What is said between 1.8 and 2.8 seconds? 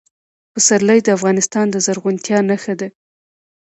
زرغونتیا نښه